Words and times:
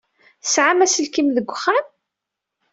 Tesɛam 0.43 0.79
aselkim 0.85 1.27
deg 1.35 1.47
uxxam? 1.53 1.85